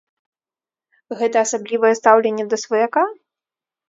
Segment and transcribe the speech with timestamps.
[1.19, 3.03] Гэта асаблівае стаўленне да сваяка?